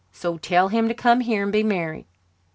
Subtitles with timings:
[0.11, 2.07] So tell him to come here and be married."